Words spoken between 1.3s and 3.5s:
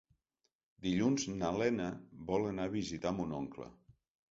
na Lena vol anar a visitar mon